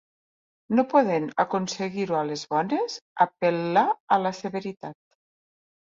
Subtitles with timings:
[0.77, 2.97] No podent aconseguir-ho a les bones,
[3.29, 3.87] apel·là
[4.19, 4.99] a la severitat.